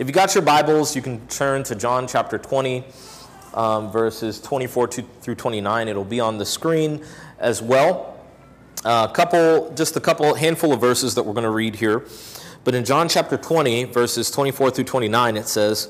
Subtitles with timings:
[0.00, 2.84] If you got your Bibles, you can turn to John chapter 20,
[3.52, 5.88] um, verses 24 to, through 29.
[5.88, 7.04] It'll be on the screen
[7.38, 8.18] as well.
[8.86, 12.06] A uh, couple, just a couple, handful of verses that we're going to read here.
[12.64, 15.88] But in John chapter 20, verses 24 through 29, it says,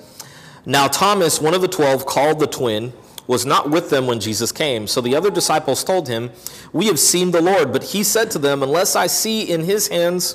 [0.67, 2.93] Now Thomas, one of the twelve, called the twin,
[3.29, 4.89] was not with them when Jesus came.
[4.89, 6.33] So the other disciples told him,
[6.73, 7.73] We have seen the Lord.
[7.73, 10.35] But he said to them, Unless I see in his hands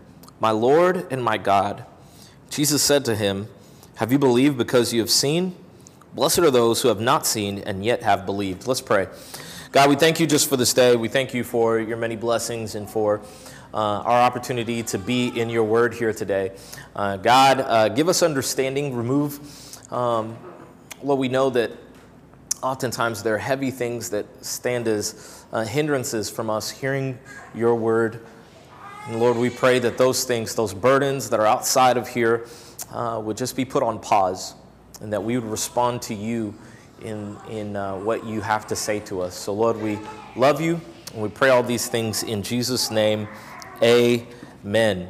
[0.41, 1.85] My Lord and my God.
[2.49, 3.47] Jesus said to him,
[3.97, 5.55] Have you believed because you have seen?
[6.15, 8.65] Blessed are those who have not seen and yet have believed.
[8.65, 9.07] Let's pray.
[9.71, 10.95] God, we thank you just for this day.
[10.95, 13.21] We thank you for your many blessings and for
[13.71, 16.53] uh, our opportunity to be in your word here today.
[16.95, 19.39] Uh, God, uh, give us understanding, remove.
[19.93, 20.35] Um,
[21.03, 21.71] well, we know that
[22.63, 27.19] oftentimes there are heavy things that stand as uh, hindrances from us hearing
[27.53, 28.25] your word.
[29.07, 32.45] And Lord, we pray that those things, those burdens that are outside of here,
[32.91, 34.53] uh, would just be put on pause
[35.01, 36.53] and that we would respond to you
[37.01, 39.35] in, in uh, what you have to say to us.
[39.35, 39.99] So, Lord, we
[40.35, 40.79] love you
[41.13, 43.27] and we pray all these things in Jesus' name.
[43.81, 45.09] Amen.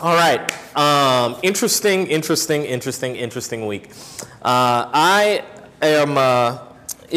[0.00, 0.76] All right.
[0.76, 3.90] Um, interesting, interesting, interesting, interesting week.
[4.42, 5.44] Uh, I
[5.80, 6.58] am, uh,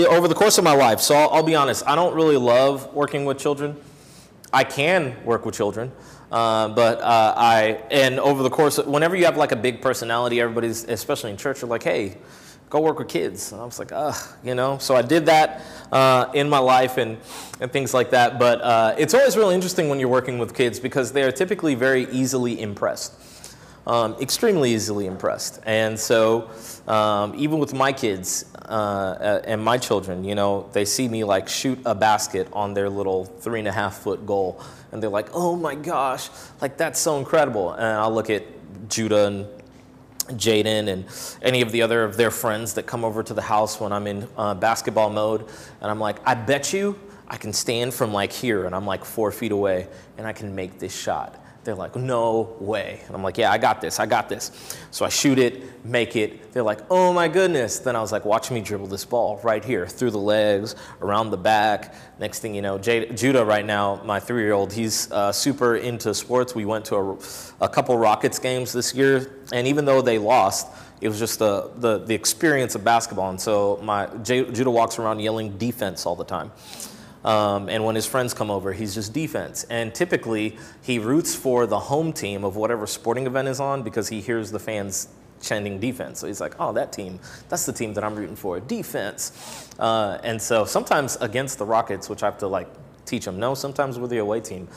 [0.08, 2.94] over the course of my life, so I'll, I'll, be honest, I don't really love
[2.94, 3.76] working with children.
[4.56, 5.92] I can work with children.
[6.32, 9.82] Uh, but uh, I, and over the course, of, whenever you have like a big
[9.82, 12.18] personality, everybody's, especially in church, are like, hey,
[12.70, 13.52] go work with kids.
[13.52, 14.78] And I was like, ugh, you know.
[14.78, 17.18] So I did that uh, in my life and,
[17.60, 18.40] and things like that.
[18.40, 21.76] But uh, it's always really interesting when you're working with kids because they are typically
[21.76, 23.14] very easily impressed,
[23.86, 25.60] um, extremely easily impressed.
[25.66, 26.50] And so
[26.88, 31.48] um, even with my kids uh, and my children, you know, they see me like
[31.48, 34.62] shoot a basket on their little three and a half foot goal.
[34.92, 36.30] And they're like, oh my gosh,
[36.62, 37.74] like that's so incredible.
[37.74, 38.44] And I'll look at
[38.90, 39.48] Judah and
[40.40, 41.06] Jaden and
[41.42, 44.08] any of the other of their friends that come over to the house when I'm
[44.08, 45.48] in uh, basketball mode.
[45.82, 49.06] And I'm like, I bet you I can stand from like here and I'm like
[49.06, 49.88] four feet away
[50.18, 51.40] and I can make this shot.
[51.66, 53.02] They're like, no way.
[53.08, 54.78] And I'm like, yeah, I got this, I got this.
[54.92, 56.54] So I shoot it, make it.
[56.54, 57.80] They're like, oh my goodness.
[57.80, 61.32] Then I was like, watch me dribble this ball right here, through the legs, around
[61.32, 61.96] the back.
[62.20, 65.78] Next thing you know, J- Judah right now, my three year old, he's uh, super
[65.78, 66.54] into sports.
[66.54, 70.68] We went to a, a couple Rockets games this year, and even though they lost,
[71.02, 73.32] it was just the, the, the experience of basketball.
[73.32, 76.52] And so my J- Judah walks around yelling defense all the time.
[77.26, 79.66] Um, and when his friends come over, he's just defense.
[79.70, 84.08] And typically, he roots for the home team of whatever sporting event is on because
[84.08, 85.10] he hears the fans
[85.42, 86.20] chanting defense.
[86.20, 87.20] So he's like, oh, that team,
[87.50, 89.68] that's the team that I'm rooting for, defense.
[89.80, 92.68] Uh, and so sometimes against the Rockets, which I have to like
[93.06, 94.68] teach him, no, sometimes with the away team.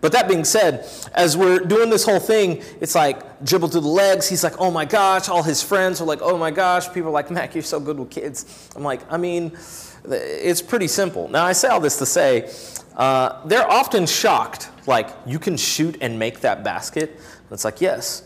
[0.00, 3.88] But that being said, as we're doing this whole thing, it's like dribble through the
[3.88, 4.28] legs.
[4.28, 5.28] He's like, oh my gosh.
[5.28, 6.86] All his friends are like, oh my gosh.
[6.92, 8.70] People are like, Mac, you're so good with kids.
[8.76, 9.56] I'm like, I mean,
[10.10, 11.28] it's pretty simple.
[11.28, 12.50] Now, I say all this to say
[12.96, 17.20] uh, they're often shocked, like, you can shoot and make that basket.
[17.50, 18.22] It's like, yes.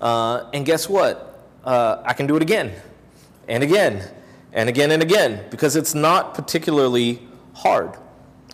[0.00, 1.48] Uh, and guess what?
[1.64, 2.72] Uh, I can do it again
[3.48, 4.08] and again
[4.52, 7.96] and again and again because it's not particularly hard.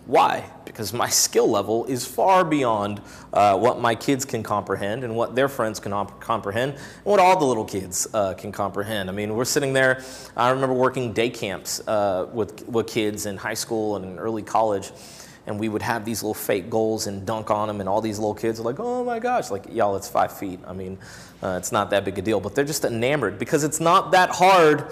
[0.06, 0.51] Why?
[0.75, 3.01] Because my skill level is far beyond
[3.33, 7.21] uh, what my kids can comprehend and what their friends can op- comprehend and what
[7.21, 9.09] all the little kids uh, can comprehend.
[9.09, 10.03] I mean, we're sitting there.
[10.37, 14.43] I remember working day camps uh, with, with kids in high school and in early
[14.43, 14.91] college.
[15.47, 18.19] And we would have these little fake goals and dunk on them, and all these
[18.19, 20.59] little kids are like, "Oh my gosh!" Like, y'all, it's five feet.
[20.67, 20.97] I mean,
[21.43, 24.31] uh, it's not that big a deal, but they're just enamored because it's not that
[24.31, 24.91] hard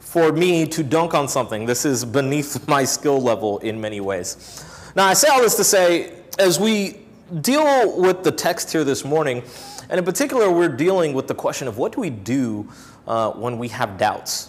[0.00, 1.66] for me to dunk on something.
[1.66, 4.64] This is beneath my skill level in many ways.
[4.96, 6.96] Now, I say all this to say, as we
[7.42, 9.42] deal with the text here this morning,
[9.90, 12.66] and in particular, we're dealing with the question of what do we do
[13.06, 14.48] uh, when we have doubts?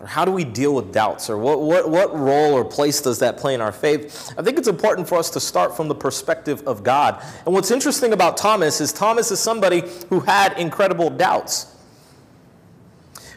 [0.00, 1.28] Or how do we deal with doubts?
[1.28, 4.32] Or what, what, what role or place does that play in our faith?
[4.38, 7.22] I think it's important for us to start from the perspective of God.
[7.44, 11.76] And what's interesting about Thomas is Thomas is somebody who had incredible doubts.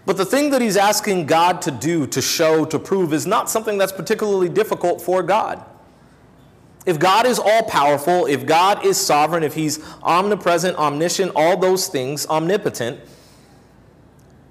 [0.05, 3.49] But the thing that he's asking God to do, to show, to prove, is not
[3.49, 5.65] something that's particularly difficult for God.
[6.85, 11.87] If God is all powerful, if God is sovereign, if he's omnipresent, omniscient, all those
[11.87, 12.99] things, omnipotent,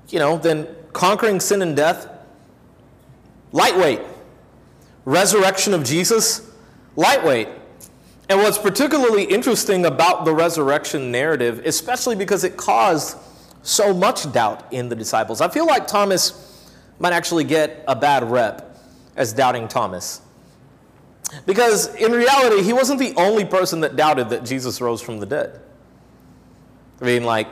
[0.09, 2.09] you know, then conquering sin and death,
[3.53, 4.01] lightweight.
[5.05, 6.51] Resurrection of Jesus,
[6.97, 7.49] lightweight.
[8.29, 13.19] And what's particularly interesting about the resurrection narrative, especially because it caused
[13.63, 16.49] so much doubt in the disciples, I feel like Thomas
[16.99, 18.79] might actually get a bad rep
[19.17, 20.22] as doubting Thomas.
[21.47, 25.27] Because in reality, he wasn't the only person that doubted that Jesus rose from the
[25.27, 25.61] dead.
[27.01, 27.49] I mean, like,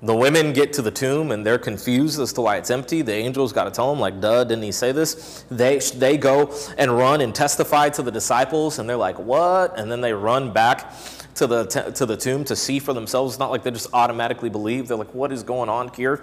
[0.00, 3.02] the women get to the tomb and they're confused as to why it's empty.
[3.02, 5.44] The angels got to tell them, like, duh, didn't he say this?
[5.50, 9.78] They, they go and run and testify to the disciples, and they're like, what?
[9.78, 10.92] And then they run back
[11.34, 13.34] to the, to the tomb to see for themselves.
[13.34, 14.86] It's not like they just automatically believe.
[14.86, 16.22] They're like, what is going on here?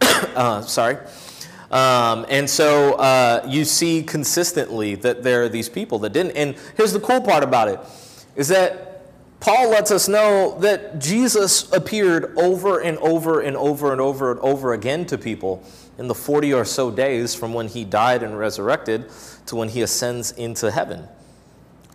[0.00, 0.98] uh, sorry.
[1.70, 6.32] Um, and so uh, you see consistently that there are these people that didn't.
[6.32, 7.80] And here's the cool part about it
[8.36, 8.90] is that
[9.40, 14.40] Paul lets us know that Jesus appeared over and over and over and over and
[14.40, 15.64] over again to people
[15.96, 19.10] in the 40 or so days from when he died and resurrected
[19.46, 21.08] to when he ascends into heaven.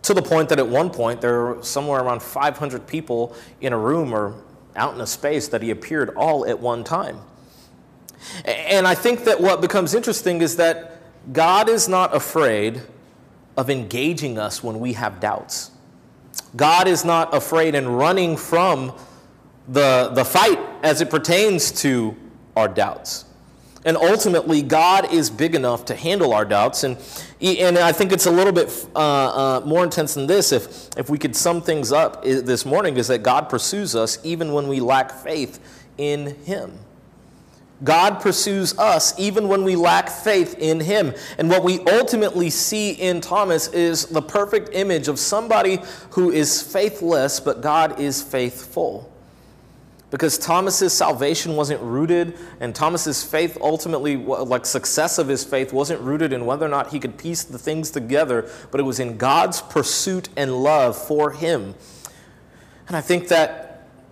[0.02, 3.78] To the point that at one point there were somewhere around 500 people in a
[3.78, 4.42] room or
[4.74, 7.20] out in a space that he appeared all at one time.
[8.44, 11.00] And I think that what becomes interesting is that
[11.32, 12.82] God is not afraid
[13.56, 15.70] of engaging us when we have doubts.
[16.54, 18.92] God is not afraid and running from
[19.68, 22.16] the, the fight as it pertains to
[22.56, 23.24] our doubts.
[23.84, 26.82] And ultimately, God is big enough to handle our doubts.
[26.82, 26.96] And,
[27.40, 30.50] and I think it's a little bit uh, uh, more intense than this.
[30.50, 34.52] If, if we could sum things up this morning, is that God pursues us even
[34.52, 35.60] when we lack faith
[35.98, 36.76] in Him.
[37.84, 41.12] God pursues us even when we lack faith in Him.
[41.38, 45.80] And what we ultimately see in Thomas is the perfect image of somebody
[46.10, 49.12] who is faithless, but God is faithful.
[50.10, 56.00] Because Thomas's salvation wasn't rooted, and Thomas's faith ultimately, like success of his faith, wasn't
[56.00, 59.18] rooted in whether or not he could piece the things together, but it was in
[59.18, 61.74] God's pursuit and love for him.
[62.86, 63.65] And I think that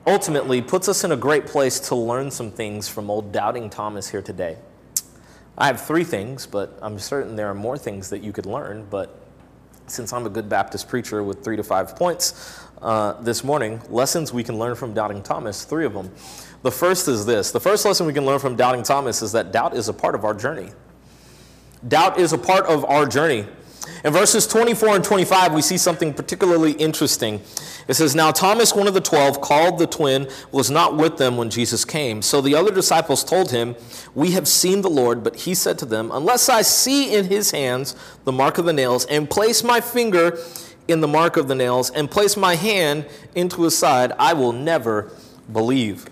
[0.07, 4.09] ultimately puts us in a great place to learn some things from old doubting Thomas
[4.09, 4.57] here today.
[5.57, 8.87] I have three things, but I'm certain there are more things that you could learn.
[8.91, 9.19] But
[9.87, 14.33] since I'm a good Baptist preacher with three to five points uh, this morning, lessons
[14.33, 16.11] we can learn from doubting Thomas, three of them.
[16.63, 19.53] The first is this the first lesson we can learn from doubting Thomas is that
[19.53, 20.71] doubt is a part of our journey.
[21.87, 23.47] Doubt is a part of our journey.
[24.05, 27.41] In verses 24 and 25, we see something particularly interesting.
[27.87, 31.37] It says, Now Thomas, one of the twelve, called the twin, was not with them
[31.37, 32.23] when Jesus came.
[32.23, 33.77] So the other disciples told him,
[34.15, 35.23] We have seen the Lord.
[35.23, 37.95] But he said to them, Unless I see in his hands
[38.25, 40.39] the mark of the nails, and place my finger
[40.89, 44.53] in the mark of the nails, and place my hand into his side, I will
[44.53, 45.11] never
[45.53, 46.07] believe.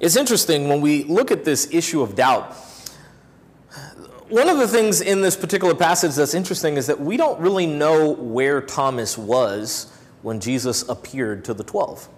[0.00, 2.54] It's interesting when we look at this issue of doubt.
[4.28, 7.66] One of the things in this particular passage that's interesting is that we don't really
[7.66, 9.92] know where Thomas was
[10.22, 12.08] when Jesus appeared to the 12.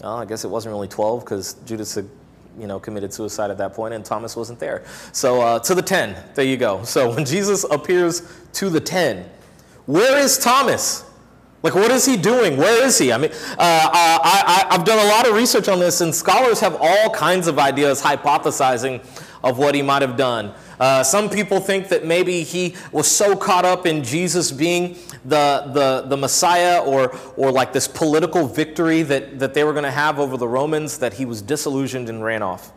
[0.00, 2.08] Well, I guess it wasn't really 12 because Judas had
[2.56, 4.84] you know, committed suicide at that point, and Thomas wasn't there.
[5.12, 6.84] So uh, to the 10, there you go.
[6.84, 8.22] So when Jesus appears
[8.54, 9.28] to the 10,
[9.86, 11.04] where is Thomas?
[11.62, 12.56] Like, what is he doing?
[12.56, 13.12] Where is he?
[13.12, 16.60] I mean, uh, I, I, I've done a lot of research on this, and scholars
[16.60, 19.04] have all kinds of ideas hypothesizing
[19.42, 20.52] of what he might have done.
[20.78, 25.70] Uh, some people think that maybe he was so caught up in Jesus being the,
[25.72, 29.90] the, the Messiah or, or like this political victory that, that they were going to
[29.90, 32.72] have over the Romans that he was disillusioned and ran off.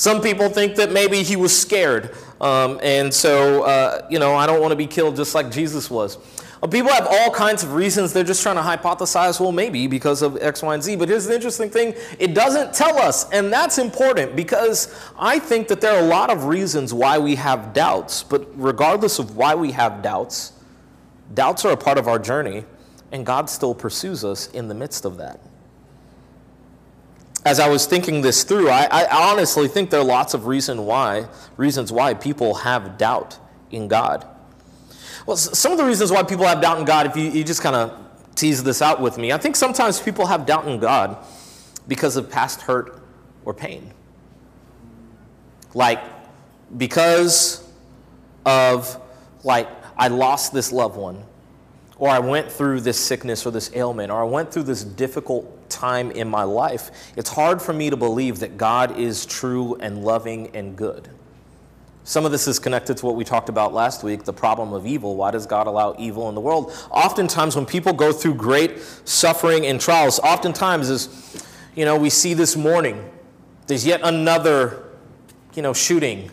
[0.00, 2.16] Some people think that maybe he was scared.
[2.40, 5.90] Um, and so, uh, you know, I don't want to be killed just like Jesus
[5.90, 6.16] was.
[6.70, 8.14] People have all kinds of reasons.
[8.14, 10.96] They're just trying to hypothesize, well, maybe because of X, Y, and Z.
[10.96, 13.28] But here's the interesting thing it doesn't tell us.
[13.28, 17.34] And that's important because I think that there are a lot of reasons why we
[17.34, 18.22] have doubts.
[18.22, 20.54] But regardless of why we have doubts,
[21.34, 22.64] doubts are a part of our journey.
[23.12, 25.40] And God still pursues us in the midst of that.
[27.44, 30.84] As I was thinking this through, I, I honestly think there are lots of reason
[30.84, 33.38] why, reasons why people have doubt
[33.70, 34.26] in God.
[35.26, 37.62] Well, some of the reasons why people have doubt in God, if you, you just
[37.62, 37.98] kind of
[38.34, 41.16] tease this out with me, I think sometimes people have doubt in God
[41.88, 43.00] because of past hurt
[43.44, 43.92] or pain.
[45.72, 46.02] Like,
[46.76, 47.66] because
[48.44, 49.00] of,
[49.44, 51.22] like, I lost this loved one,
[51.96, 55.56] or I went through this sickness or this ailment, or I went through this difficult
[55.70, 60.04] time in my life, it's hard for me to believe that God is true and
[60.04, 61.08] loving and good.
[62.02, 64.86] Some of this is connected to what we talked about last week the problem of
[64.86, 65.16] evil.
[65.16, 66.72] Why does God allow evil in the world?
[66.90, 71.44] Oftentimes, when people go through great suffering and trials, oftentimes, as
[71.76, 73.08] you know, we see this morning,
[73.66, 74.82] There's yet another,
[75.54, 76.30] you know, shooting.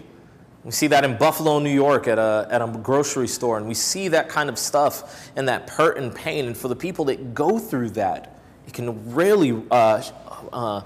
[0.64, 3.76] We see that in Buffalo, New York at a, at a grocery store, and we
[3.76, 6.48] see that kind of stuff and that hurt and pain.
[6.48, 8.37] And for the people that go through that,
[8.68, 10.04] it can really uh,
[10.52, 10.82] uh,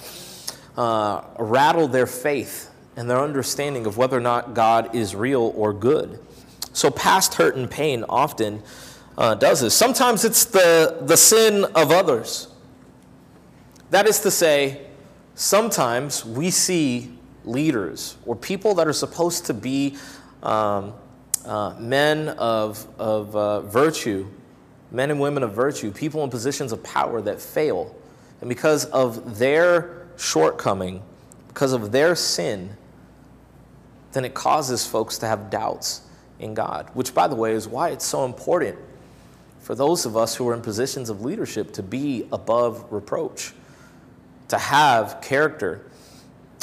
[0.78, 5.74] uh, rattle their faith and their understanding of whether or not God is real or
[5.74, 6.20] good.
[6.74, 8.64] So, past hurt and pain often
[9.18, 9.74] uh, does this.
[9.74, 12.48] Sometimes it's the, the sin of others.
[13.90, 14.86] That is to say,
[15.36, 19.98] sometimes we see leaders or people that are supposed to be
[20.44, 20.94] um,
[21.46, 24.28] uh, men of, of uh, virtue,
[24.92, 27.96] men and women of virtue, people in positions of power that fail.
[28.42, 31.02] And because of their shortcoming,
[31.48, 32.76] because of their sin,
[34.12, 36.02] then it causes folks to have doubts
[36.40, 38.78] in God, which, by the way, is why it's so important
[39.60, 43.54] for those of us who are in positions of leadership to be above reproach,
[44.48, 45.86] to have character.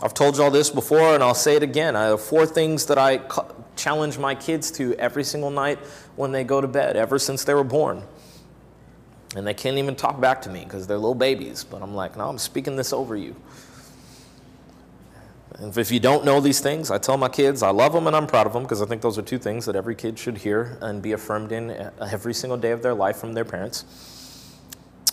[0.02, 1.96] I've told you all this before, and I'll say it again.
[1.96, 3.18] I have four things that I
[3.78, 5.78] challenge my kids to every single night
[6.16, 8.02] when they go to bed, ever since they were born.
[9.36, 11.64] And they can't even talk back to me because they're little babies.
[11.64, 13.36] But I'm like, no, I'm speaking this over you.
[15.58, 18.14] And if you don't know these things, I tell my kids I love them and
[18.14, 20.38] I'm proud of them because I think those are two things that every kid should
[20.38, 23.84] hear and be affirmed in eh, every single day of their life from their parents.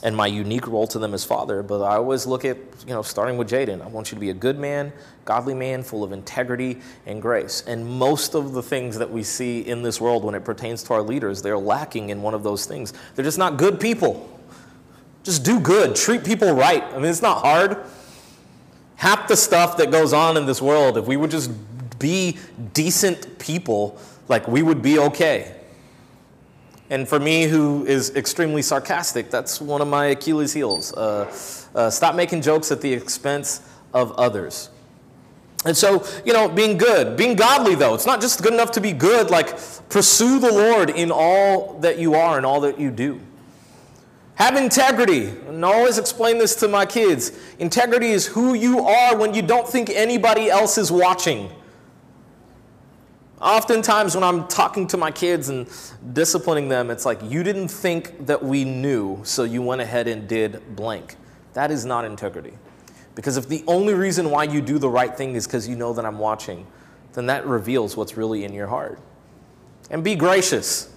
[0.05, 2.57] And my unique role to them as father, but I always look at,
[2.87, 4.93] you know, starting with Jaden, I want you to be a good man,
[5.25, 7.63] godly man, full of integrity and grace.
[7.65, 10.93] And most of the things that we see in this world when it pertains to
[10.93, 12.93] our leaders, they're lacking in one of those things.
[13.15, 14.29] They're just not good people.
[15.23, 16.83] Just do good, treat people right.
[16.83, 17.83] I mean, it's not hard
[18.95, 21.51] half the stuff that goes on in this world, if we would just
[21.99, 22.37] be
[22.73, 25.55] decent people, like we would be okay.
[26.89, 30.93] And for me, who is extremely sarcastic, that's one of my Achilles' heels.
[30.93, 31.25] Uh,
[31.73, 33.61] uh, stop making jokes at the expense
[33.93, 34.69] of others.
[35.65, 38.81] And so, you know, being good, being godly, though, it's not just good enough to
[38.81, 39.31] be good.
[39.31, 39.57] Like,
[39.89, 43.19] pursue the Lord in all that you are and all that you do.
[44.35, 45.29] Have integrity.
[45.47, 47.31] And I always explain this to my kids.
[47.57, 51.49] Integrity is who you are when you don't think anybody else is watching.
[53.41, 55.67] Oftentimes, when I'm talking to my kids and
[56.13, 60.27] disciplining them, it's like, you didn't think that we knew, so you went ahead and
[60.27, 61.15] did blank.
[61.53, 62.53] That is not integrity.
[63.13, 65.93] Because if the only reason why you do the right thing is because you know
[65.93, 66.65] that I'm watching,
[67.13, 68.99] then that reveals what's really in your heart.
[69.89, 70.93] And be gracious.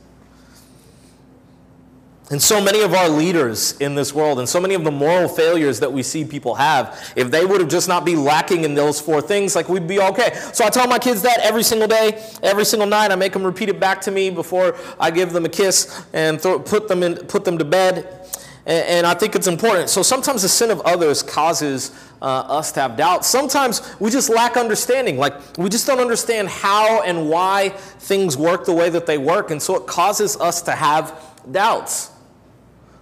[2.30, 5.28] And so many of our leaders in this world, and so many of the moral
[5.28, 8.74] failures that we see people have, if they would have just not be lacking in
[8.74, 10.38] those four things, like we'd be okay.
[10.52, 13.12] So I tell my kids that every single day, every single night.
[13.12, 16.38] I make them repeat it back to me before I give them a kiss and
[16.38, 18.28] throw, put them in, put them to bed.
[18.66, 19.88] And, and I think it's important.
[19.88, 23.26] So sometimes the sin of others causes uh, us to have doubts.
[23.26, 25.16] Sometimes we just lack understanding.
[25.16, 29.50] Like we just don't understand how and why things work the way that they work,
[29.50, 31.18] and so it causes us to have
[31.50, 32.10] doubts.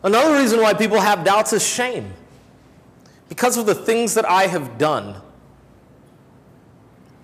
[0.06, 2.12] Another reason why people have doubts is shame.
[3.28, 5.20] Because of the things that I have done,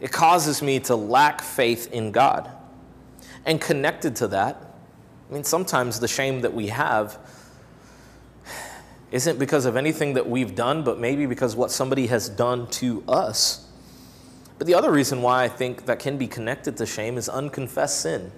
[0.01, 2.51] it causes me to lack faith in God.
[3.47, 4.57] And connected to that,
[5.31, 7.21] I mean, sometimes the shame that we have
[9.13, 13.05] isn't because of anything that we've done, but maybe because what somebody has done to
[13.07, 13.65] us.
[14.59, 18.01] But the other reason why I think that can be connected to shame is unconfessed
[18.01, 18.33] sin.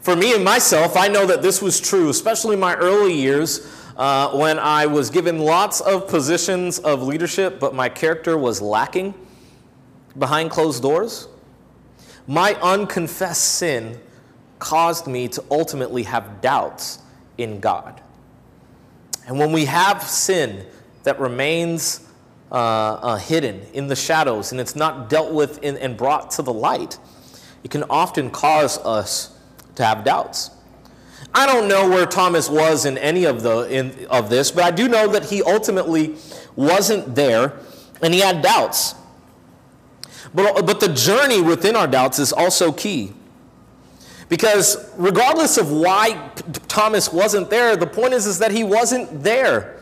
[0.00, 4.30] For me and myself, I know that this was true, especially my early years uh,
[4.30, 9.12] when I was given lots of positions of leadership, but my character was lacking
[10.18, 11.28] behind closed doors.
[12.26, 14.00] My unconfessed sin
[14.58, 17.00] caused me to ultimately have doubts
[17.36, 18.00] in God.
[19.26, 20.64] And when we have sin
[21.02, 22.08] that remains
[22.50, 26.42] uh, uh, hidden in the shadows and it's not dealt with in, and brought to
[26.42, 26.98] the light,
[27.62, 29.36] it can often cause us
[29.80, 30.50] to have doubts.
[31.34, 34.70] I don't know where Thomas was in any of the in, of this, but I
[34.70, 36.16] do know that he ultimately
[36.56, 37.58] wasn't there
[38.02, 38.94] and he had doubts.
[40.34, 43.12] But, but the journey within our doubts is also key.
[44.28, 46.30] Because regardless of why
[46.68, 49.79] Thomas wasn't there, the point is, is that he wasn't there.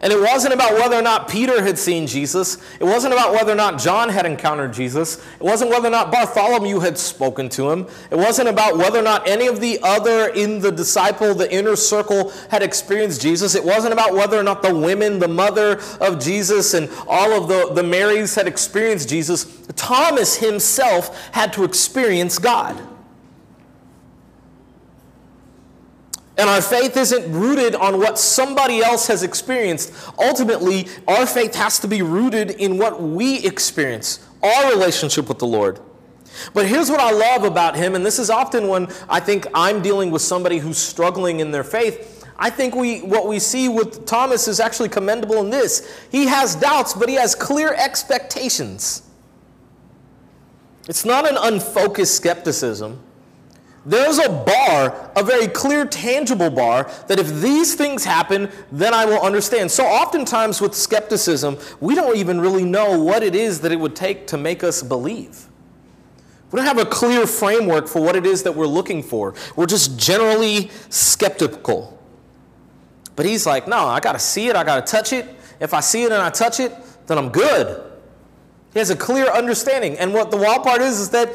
[0.00, 2.58] And it wasn't about whether or not Peter had seen Jesus.
[2.80, 5.16] It wasn't about whether or not John had encountered Jesus.
[5.16, 7.86] It wasn't whether or not Bartholomew had spoken to him.
[8.10, 11.76] It wasn't about whether or not any of the other in the disciple, the inner
[11.76, 13.54] circle, had experienced Jesus.
[13.54, 17.48] It wasn't about whether or not the women, the mother of Jesus, and all of
[17.48, 19.46] the, the Marys had experienced Jesus.
[19.76, 22.95] Thomas himself had to experience God.
[26.38, 29.92] And our faith isn't rooted on what somebody else has experienced.
[30.18, 35.46] Ultimately, our faith has to be rooted in what we experience, our relationship with the
[35.46, 35.80] Lord.
[36.52, 39.80] But here's what I love about him, and this is often when I think I'm
[39.80, 42.26] dealing with somebody who's struggling in their faith.
[42.38, 46.06] I think we, what we see with Thomas is actually commendable in this.
[46.12, 49.02] He has doubts, but he has clear expectations.
[50.86, 53.00] It's not an unfocused skepticism.
[53.86, 59.04] There's a bar, a very clear, tangible bar, that if these things happen, then I
[59.04, 59.70] will understand.
[59.70, 63.94] So oftentimes with skepticism, we don't even really know what it is that it would
[63.94, 65.46] take to make us believe.
[66.50, 69.34] We don't have a clear framework for what it is that we're looking for.
[69.54, 71.96] We're just generally skeptical.
[73.14, 75.32] But he's like, no, I got to see it, I got to touch it.
[75.60, 76.74] If I see it and I touch it,
[77.06, 77.84] then I'm good.
[78.72, 79.96] He has a clear understanding.
[79.96, 81.28] And what the wild part is, is that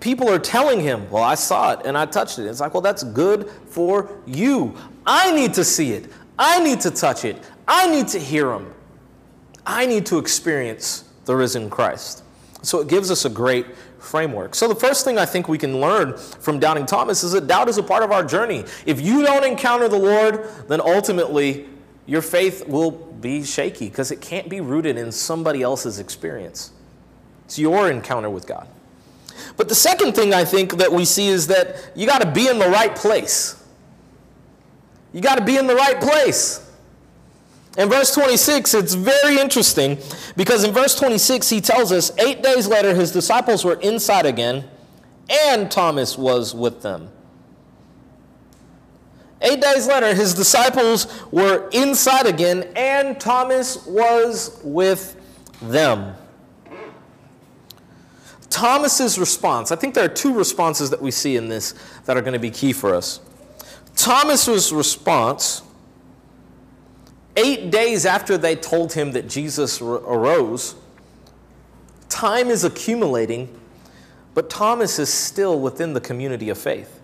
[0.00, 2.46] people are telling him, well, I saw it and I touched it.
[2.46, 4.76] It's like, well, that's good for you.
[5.06, 6.10] I need to see it.
[6.38, 7.42] I need to touch it.
[7.66, 8.72] I need to hear him.
[9.66, 12.24] I need to experience the risen Christ.
[12.62, 13.66] So it gives us a great
[13.98, 14.54] framework.
[14.54, 17.68] So, the first thing I think we can learn from doubting Thomas is that doubt
[17.68, 18.64] is a part of our journey.
[18.86, 21.68] If you don't encounter the Lord, then ultimately
[22.06, 26.72] your faith will be shaky because it can't be rooted in somebody else's experience.
[27.44, 28.68] It's your encounter with God.
[29.58, 32.46] But the second thing I think that we see is that you got to be
[32.46, 33.62] in the right place.
[35.12, 36.64] You got to be in the right place.
[37.76, 39.98] In verse 26, it's very interesting
[40.36, 44.64] because in verse 26, he tells us eight days later, his disciples were inside again,
[45.28, 47.10] and Thomas was with them.
[49.42, 55.16] Eight days later, his disciples were inside again, and Thomas was with
[55.62, 56.14] them.
[58.50, 61.74] Thomas's response, I think there are two responses that we see in this
[62.06, 63.20] that are going to be key for us.
[63.94, 65.62] Thomas's response
[67.38, 70.74] Eight days after they told him that Jesus arose,
[72.08, 73.56] time is accumulating,
[74.34, 77.00] but Thomas is still within the community of faith.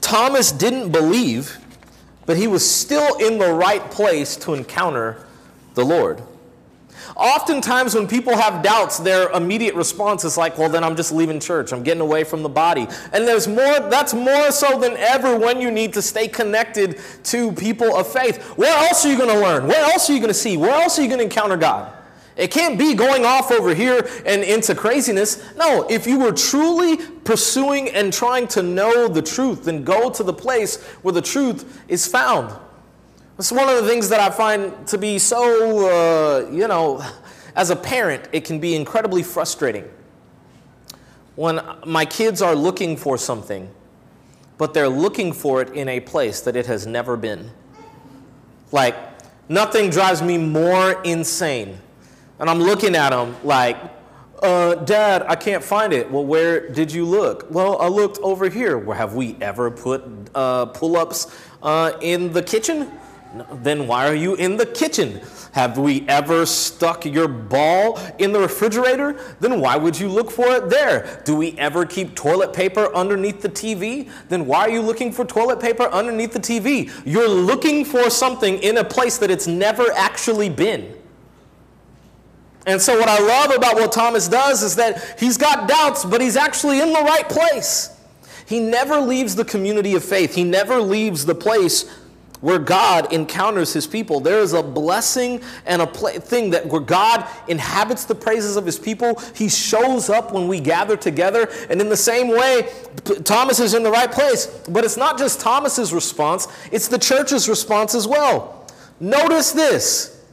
[0.00, 1.58] Thomas didn't believe,
[2.26, 5.24] but he was still in the right place to encounter
[5.74, 6.20] the Lord.
[7.16, 11.40] Oftentimes, when people have doubts, their immediate response is like, well, then I'm just leaving
[11.40, 11.72] church.
[11.72, 12.86] I'm getting away from the body.
[13.12, 17.52] And there's more, that's more so than ever when you need to stay connected to
[17.52, 18.42] people of faith.
[18.58, 19.66] Where else are you going to learn?
[19.66, 20.58] Where else are you going to see?
[20.58, 21.94] Where else are you going to encounter God?
[22.36, 25.42] It can't be going off over here and into craziness.
[25.56, 30.22] No, if you were truly pursuing and trying to know the truth, then go to
[30.22, 32.54] the place where the truth is found.
[33.38, 37.04] It's one of the things that I find to be so, uh, you know,
[37.56, 39.84] as a parent, it can be incredibly frustrating
[41.34, 43.68] when my kids are looking for something,
[44.56, 47.50] but they're looking for it in a place that it has never been.
[48.72, 48.96] Like,
[49.50, 51.78] nothing drives me more insane.
[52.38, 53.76] And I'm looking at them like,
[54.42, 56.10] uh, Dad, I can't find it.
[56.10, 57.46] Well, where did you look?
[57.50, 58.78] Well, I looked over here.
[58.78, 62.90] Where have we ever put uh, pull ups uh, in the kitchen?
[63.62, 65.20] Then why are you in the kitchen?
[65.52, 69.18] Have we ever stuck your ball in the refrigerator?
[69.40, 71.22] Then why would you look for it there?
[71.24, 74.10] Do we ever keep toilet paper underneath the TV?
[74.28, 76.90] Then why are you looking for toilet paper underneath the TV?
[77.04, 80.94] You're looking for something in a place that it's never actually been.
[82.66, 86.20] And so, what I love about what Thomas does is that he's got doubts, but
[86.20, 87.96] he's actually in the right place.
[88.44, 91.90] He never leaves the community of faith, he never leaves the place
[92.40, 94.20] where God encounters his people.
[94.20, 98.78] There is a blessing and a thing that where God inhabits the praises of his
[98.78, 99.20] people.
[99.34, 101.48] He shows up when we gather together.
[101.70, 102.72] And in the same way,
[103.24, 104.46] Thomas is in the right place.
[104.68, 108.66] But it's not just Thomas's response, it's the church's response as well.
[109.00, 110.24] Notice this.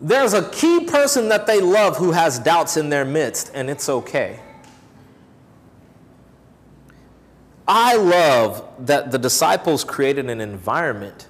[0.00, 3.88] There's a key person that they love who has doubts in their midst, and it's
[3.88, 4.40] okay.
[7.68, 11.26] I love that the disciples created an environment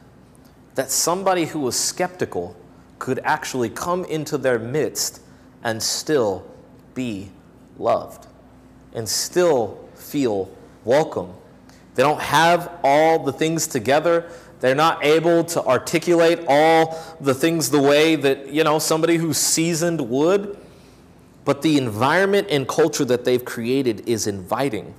[0.74, 2.54] that somebody who was skeptical
[2.98, 5.22] could actually come into their midst
[5.64, 6.46] and still
[6.94, 7.30] be
[7.78, 8.26] loved
[8.92, 10.50] and still feel
[10.84, 11.32] welcome.
[11.94, 14.30] They don't have all the things together.
[14.60, 19.38] They're not able to articulate all the things the way that, you know, somebody who's
[19.38, 20.58] seasoned would.
[21.46, 24.94] But the environment and culture that they've created is inviting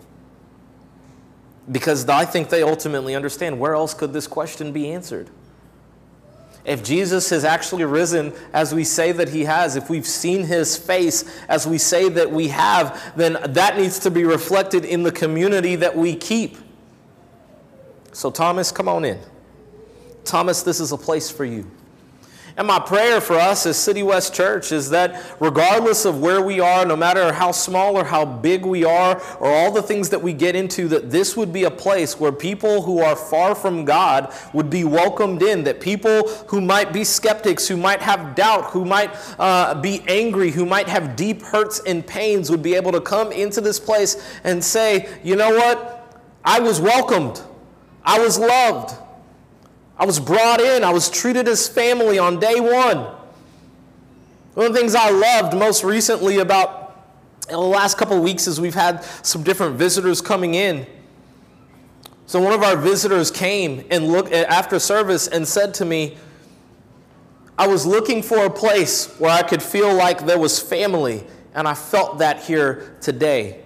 [1.71, 5.29] because I think they ultimately understand where else could this question be answered?
[6.63, 10.77] If Jesus has actually risen as we say that he has, if we've seen his
[10.77, 15.11] face as we say that we have, then that needs to be reflected in the
[15.11, 16.57] community that we keep.
[18.11, 19.19] So, Thomas, come on in.
[20.25, 21.71] Thomas, this is a place for you.
[22.57, 26.59] And my prayer for us as City West Church is that regardless of where we
[26.59, 30.23] are, no matter how small or how big we are, or all the things that
[30.23, 33.85] we get into, that this would be a place where people who are far from
[33.85, 38.71] God would be welcomed in, that people who might be skeptics, who might have doubt,
[38.71, 42.91] who might uh, be angry, who might have deep hurts and pains would be able
[42.91, 46.25] to come into this place and say, you know what?
[46.43, 47.39] I was welcomed.
[48.03, 48.97] I was loved.
[49.99, 53.07] I was brought in, I was treated as family on day one.
[54.53, 56.83] One of the things I loved most recently about
[57.47, 60.85] the last couple of weeks is we've had some different visitors coming in.
[62.25, 66.17] So one of our visitors came and looked after service and said to me,
[67.57, 71.67] I was looking for a place where I could feel like there was family, and
[71.67, 73.63] I felt that here today.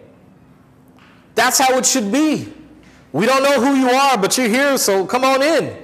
[1.35, 2.53] That's how it should be.
[3.11, 5.80] We don't know who you are, but you're here, so come on in.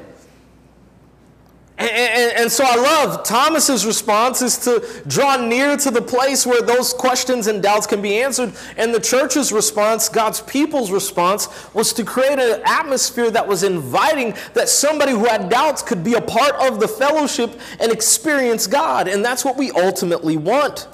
[1.79, 6.43] And, and, and, so I love Thomas's response is to draw near to the place
[6.43, 8.53] where those questions and doubts can be answered.
[8.77, 14.33] And the church's response, God's people's response, was to create an atmosphere that was inviting
[14.55, 19.07] that somebody who had doubts could be a part of the fellowship and experience God.
[19.07, 20.87] And that's what we ultimately want.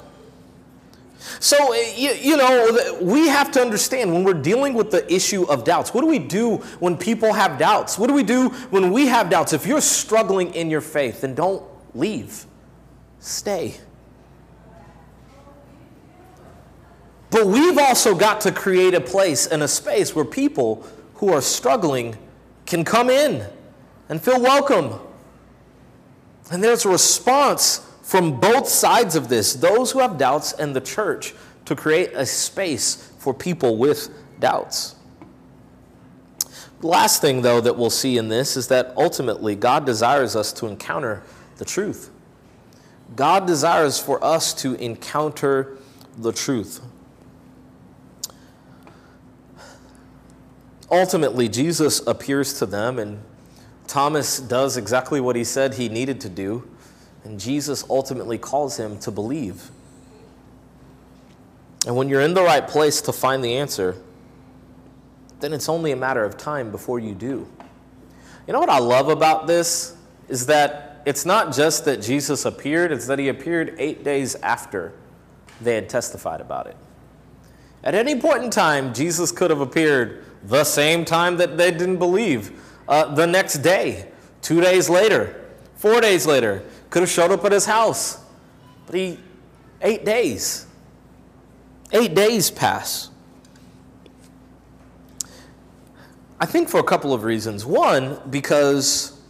[1.40, 5.44] So, uh, you, you, know, we have to understand when we're dealing with the issue
[5.44, 7.98] of doubts, what do we do when people have doubts?
[7.98, 9.52] What do we do when we have doubts?
[9.52, 11.62] If you're struggling in your faith, then don't
[11.94, 12.46] leave,
[13.20, 13.76] stay.
[17.30, 21.40] But we've also got to create a place and a space where people who are
[21.40, 22.16] struggling
[22.66, 23.46] can come in
[24.08, 25.00] and feel welcome.
[26.50, 30.80] And there's a response from both sides of this, those who have doubts and the
[30.80, 31.32] church,
[31.64, 34.94] to create a space for people with doubts.
[36.82, 40.52] The last thing, though, that we'll see in this is that ultimately God desires us
[40.52, 41.22] to encounter
[41.56, 42.10] the truth.
[43.16, 45.78] God desires for us to encounter
[46.18, 46.82] the truth.
[50.90, 53.22] Ultimately, Jesus appears to them, and
[53.86, 56.68] Thomas does exactly what he said he needed to do.
[57.24, 59.70] And Jesus ultimately calls him to believe.
[61.86, 63.96] And when you're in the right place to find the answer,
[65.40, 67.48] then it's only a matter of time before you do.
[68.46, 69.96] You know what I love about this
[70.28, 74.92] is that it's not just that Jesus appeared, it's that he appeared eight days after
[75.60, 76.76] they had testified about it.
[77.82, 81.98] At any point in time, Jesus could have appeared the same time that they didn't
[81.98, 84.08] believe, uh, the next day,
[84.40, 85.42] two days later,
[85.74, 86.62] four days later.
[86.94, 88.18] Could have showed up at his house.
[88.86, 89.18] But he,
[89.82, 90.64] eight days.
[91.90, 93.10] Eight days pass.
[96.38, 97.66] I think for a couple of reasons.
[97.66, 99.20] One, because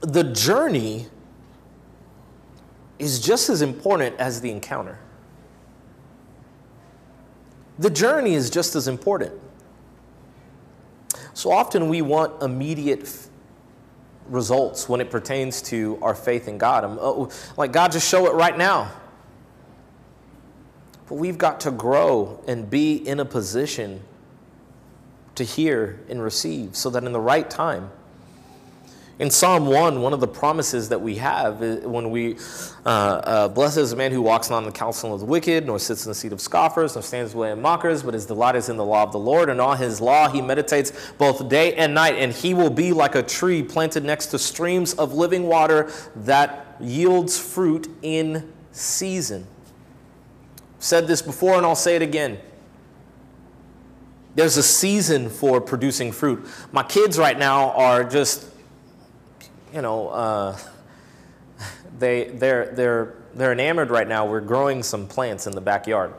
[0.00, 1.08] the journey
[3.00, 5.00] is just as important as the encounter.
[7.80, 9.32] The journey is just as important.
[11.34, 13.27] So often we want immediate
[14.28, 16.84] results when it pertains to our faith in God.
[16.84, 18.90] Um, oh, like, God, just show it right now.
[21.08, 24.02] But we've got to grow and be in a position
[25.36, 27.90] to hear and receive so that in the right time,
[29.18, 32.36] in Psalm 1, one of the promises that we have is when we,
[32.86, 35.80] uh, uh, is the man who walks not in the counsel of the wicked, nor
[35.80, 38.68] sits in the seat of scoffers, nor stands way of mockers, but his delight is
[38.68, 41.94] in the law of the Lord, and on his law he meditates both day and
[41.94, 45.90] night, and he will be like a tree planted next to streams of living water
[46.14, 49.44] that yields fruit in season.
[50.76, 52.38] I've said this before, and I'll say it again.
[54.36, 56.46] There's a season for producing fruit.
[56.70, 58.46] My kids right now are just
[59.74, 60.58] you know, uh,
[61.98, 64.26] they, they're, they're, they're enamored right now.
[64.26, 66.14] We're growing some plants in the backyard.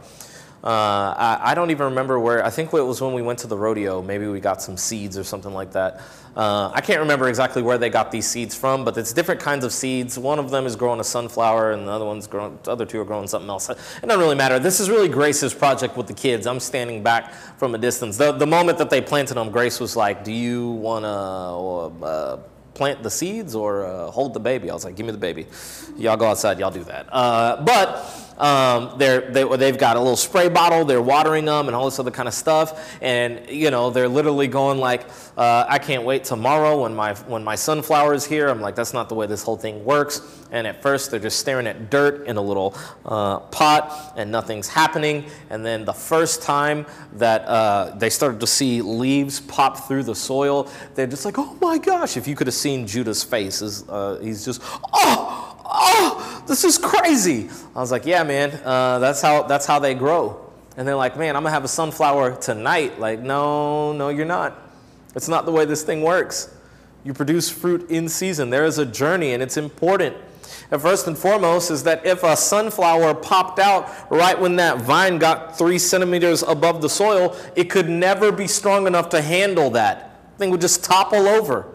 [0.62, 3.48] Uh, I, I, don't even remember where, I think it was when we went to
[3.48, 4.02] the rodeo.
[4.02, 6.02] Maybe we got some seeds or something like that.
[6.36, 9.64] Uh, I can't remember exactly where they got these seeds from, but it's different kinds
[9.64, 10.20] of seeds.
[10.20, 13.00] One of them is growing a sunflower, and the other one's growing, the other two
[13.00, 13.70] are growing something else.
[13.70, 14.60] It doesn't really matter.
[14.60, 16.46] This is really Grace's project with the kids.
[16.46, 18.18] I'm standing back from a distance.
[18.18, 22.38] The, the moment that they planted them, Grace was like, Do you want to uh,
[22.74, 24.70] plant the seeds or uh, hold the baby?
[24.70, 25.48] I was like, give me the baby.
[25.98, 27.08] Y'all go outside, y'all do that.
[27.12, 31.76] Uh, but Um, they're, they, they've got a little spray bottle, they're watering them and
[31.76, 32.98] all this other kind of stuff.
[33.02, 37.44] And, you know, they're literally going like, uh, I can't wait tomorrow when my, when
[37.44, 38.48] my sunflower is here.
[38.48, 40.22] I'm like, that's not the way this whole thing works.
[40.52, 42.76] And at first, they're just staring at dirt in a little
[43.06, 45.26] uh, pot and nothing's happening.
[45.50, 50.16] And then the first time that uh, they started to see leaves pop through the
[50.16, 52.18] soil, they're just like, oh my gosh.
[52.18, 54.62] If you could have seen Judah's face, uh, he's just,
[54.94, 57.50] oh, oh, this is crazy.
[57.76, 60.52] I was like, yeah, man, uh, that's, how, that's how they grow.
[60.78, 63.00] And they're like, man, I'm gonna have a sunflower tonight.
[63.00, 64.58] Like, no, no, you're not.
[65.16, 66.56] It's not the way this thing works.
[67.04, 68.50] You produce fruit in season.
[68.50, 70.16] There is a journey, and it's important.
[70.72, 75.18] And first and foremost is that if a sunflower popped out right when that vine
[75.18, 80.32] got three centimeters above the soil, it could never be strong enough to handle that.
[80.34, 81.68] The thing would just topple over.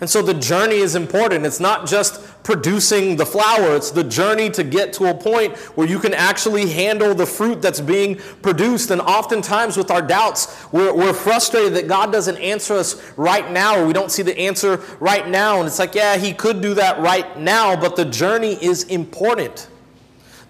[0.00, 1.44] And so the journey is important.
[1.44, 5.86] It's not just producing the flower, it's the journey to get to a point where
[5.86, 8.90] you can actually handle the fruit that's being produced.
[8.90, 13.84] And oftentimes, with our doubts, we're, we're frustrated that God doesn't answer us right now,
[13.84, 15.58] we don't see the answer right now.
[15.58, 19.68] And it's like, yeah, He could do that right now, but the journey is important.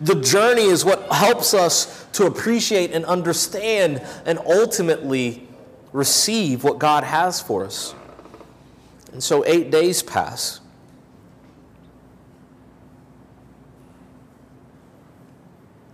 [0.00, 5.46] The journey is what helps us to appreciate and understand and ultimately
[5.92, 7.94] receive what God has for us.
[9.12, 10.60] And so eight days pass.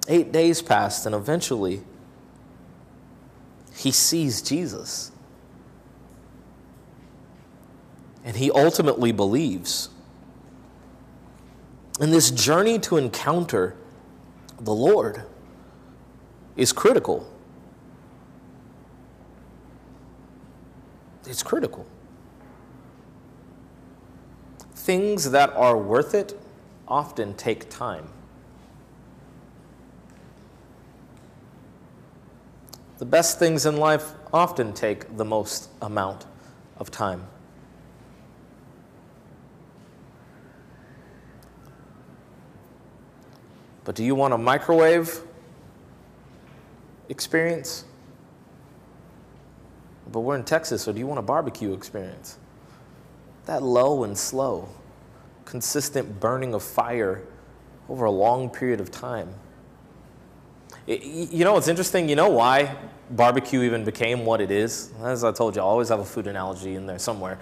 [0.09, 1.83] Eight days passed, and eventually
[3.75, 5.11] he sees Jesus.
[8.25, 9.89] And he ultimately believes.
[11.99, 13.77] And this journey to encounter
[14.61, 15.23] the Lord
[16.57, 17.29] is critical.
[21.27, 21.87] It's critical
[24.87, 26.40] things that are worth it
[26.87, 28.09] often take time.
[32.99, 36.25] The best things in life often take the most amount
[36.79, 37.27] of time.
[43.83, 45.20] But do you want a microwave
[47.09, 47.85] experience?
[50.12, 52.38] But we're in Texas, so do you want a barbecue experience?
[53.47, 54.69] That low and slow,
[55.45, 57.23] consistent burning of fire
[57.89, 59.33] over a long period of time.
[60.87, 62.09] It, you know, it's interesting.
[62.09, 62.77] You know why
[63.11, 64.93] barbecue even became what it is?
[65.03, 67.39] As I told you, I always have a food analogy in there somewhere.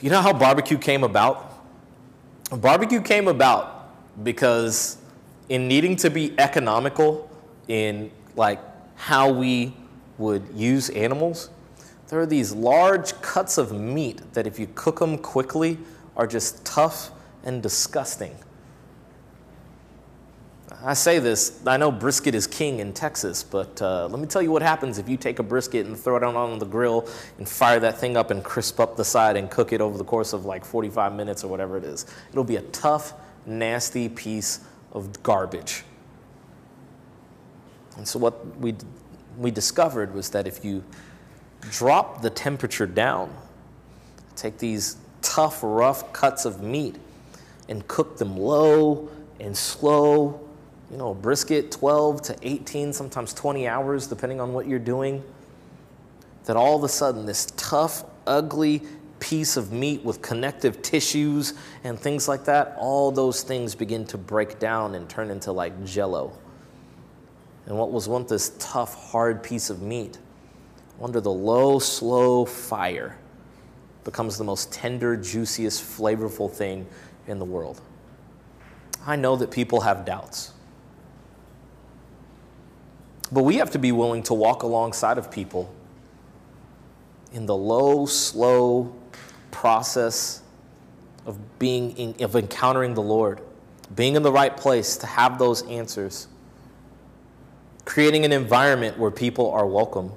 [0.00, 1.52] You know how barbecue came about?
[2.50, 3.90] Barbecue came about
[4.24, 4.98] because,
[5.48, 7.30] in needing to be economical
[7.68, 8.60] in like
[8.96, 9.74] how we
[10.18, 11.50] would use animals,
[12.08, 15.78] there are these large cuts of meat that, if you cook them quickly,
[16.16, 17.10] are just tough
[17.44, 18.36] and disgusting.
[20.84, 24.42] I say this, I know brisket is king in Texas, but uh, let me tell
[24.42, 27.48] you what happens if you take a brisket and throw it on the grill and
[27.48, 30.32] fire that thing up and crisp up the side and cook it over the course
[30.32, 32.06] of like 45 minutes or whatever it is.
[32.30, 33.14] It'll be a tough,
[33.46, 34.60] nasty piece
[34.92, 35.82] of garbage.
[37.96, 38.74] And so, what we,
[39.38, 40.84] we discovered was that if you
[41.60, 43.34] drop the temperature down.
[44.34, 46.96] Take these tough, rough cuts of meat
[47.68, 49.08] and cook them low
[49.40, 50.40] and slow.
[50.90, 55.24] You know, brisket 12 to 18, sometimes 20 hours, depending on what you're doing.
[56.44, 58.82] That all of a sudden, this tough, ugly
[59.18, 64.18] piece of meat with connective tissues and things like that, all those things begin to
[64.18, 66.32] break down and turn into like jello.
[67.66, 70.18] And what was once this tough, hard piece of meat
[71.00, 73.16] under the low, slow fire
[74.04, 76.86] becomes the most tender, juiciest, flavorful thing
[77.26, 77.80] in the world.
[79.06, 80.52] I know that people have doubts.
[83.30, 85.72] But we have to be willing to walk alongside of people
[87.32, 88.94] in the low, slow
[89.50, 90.42] process
[91.26, 93.40] of being in, of encountering the Lord,
[93.94, 96.28] being in the right place to have those answers,
[97.84, 100.12] creating an environment where people are welcome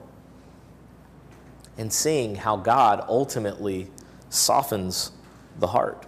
[1.79, 3.89] and seeing how God ultimately
[4.29, 5.13] softens
[5.59, 6.05] the heart.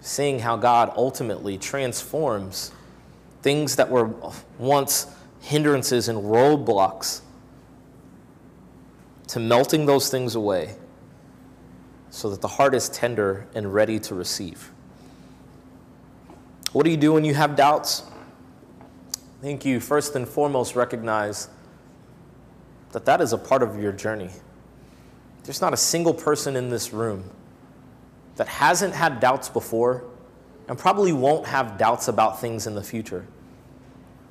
[0.00, 2.70] Seeing how God ultimately transforms
[3.42, 4.06] things that were
[4.56, 5.08] once
[5.40, 7.22] hindrances and roadblocks
[9.26, 10.76] to melting those things away
[12.10, 14.70] so that the heart is tender and ready to receive.
[16.72, 18.04] What do you do when you have doubts?
[19.16, 21.48] I think you first and foremost recognize
[22.92, 24.30] that that is a part of your journey.
[25.44, 27.30] There's not a single person in this room
[28.36, 30.04] that hasn't had doubts before
[30.68, 33.26] and probably won't have doubts about things in the future.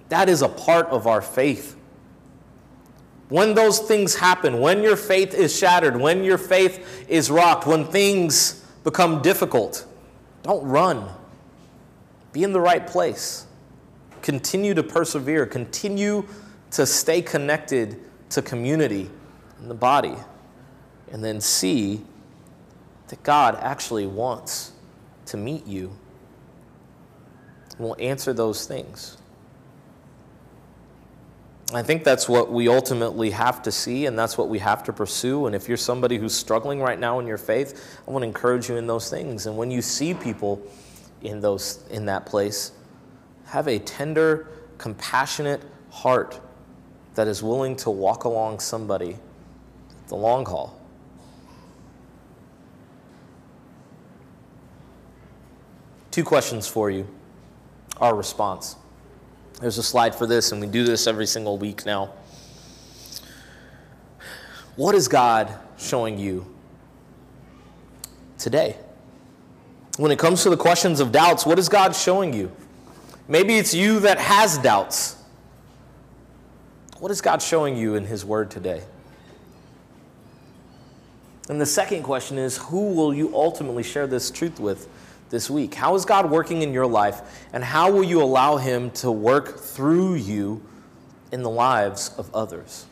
[0.09, 1.75] That is a part of our faith.
[3.29, 7.85] When those things happen, when your faith is shattered, when your faith is rocked, when
[7.85, 9.85] things become difficult,
[10.43, 11.09] don't run.
[12.31, 13.45] Be in the right place.
[14.21, 15.45] Continue to persevere.
[15.45, 16.25] Continue
[16.71, 19.09] to stay connected to community
[19.61, 20.15] in the body.
[21.11, 22.01] And then see
[23.07, 24.73] that God actually wants
[25.27, 25.95] to meet you
[27.77, 29.17] and will answer those things.
[31.73, 34.93] I think that's what we ultimately have to see, and that's what we have to
[34.93, 35.47] pursue.
[35.47, 38.69] And if you're somebody who's struggling right now in your faith, I want to encourage
[38.69, 39.47] you in those things.
[39.47, 40.61] And when you see people
[41.21, 42.71] in those in that place,
[43.47, 46.39] have a tender, compassionate heart
[47.17, 49.17] that is willing to walk along somebody
[50.07, 50.79] the long haul.
[56.11, 57.07] Two questions for you.
[57.99, 58.75] Our response.
[59.59, 62.13] There's a slide for this, and we do this every single week now.
[64.75, 66.45] What is God showing you
[68.37, 68.75] today?
[69.97, 72.51] When it comes to the questions of doubts, what is God showing you?
[73.27, 75.16] Maybe it's you that has doubts.
[76.99, 78.83] What is God showing you in His Word today?
[81.49, 84.89] And the second question is who will you ultimately share this truth with?
[85.29, 85.73] this week?
[85.73, 87.21] How is God working in your life,
[87.53, 90.61] and how will you allow Him to work through you
[91.31, 92.85] in the lives of others?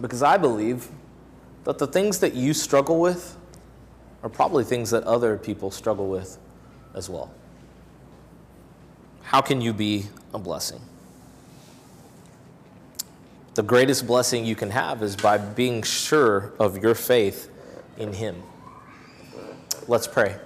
[0.00, 0.88] Because I believe
[1.64, 3.36] that the things that you struggle with
[4.22, 6.38] are probably things that other people struggle with
[6.94, 7.30] as well.
[9.24, 10.80] How can you be a blessing?
[13.54, 17.50] The greatest blessing you can have is by being sure of your faith
[17.96, 18.42] in Him.
[19.86, 20.36] Let's pray.